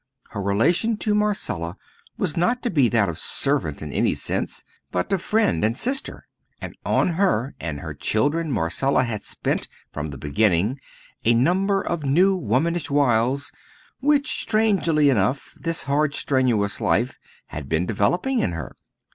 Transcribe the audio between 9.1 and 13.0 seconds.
spent from the beginning a number of new womanish